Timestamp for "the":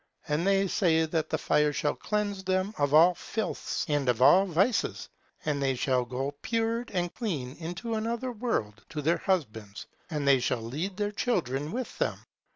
1.29-1.37